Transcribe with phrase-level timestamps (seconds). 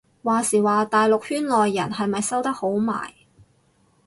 [0.23, 3.13] 話時話大陸圈內人係咪收得好埋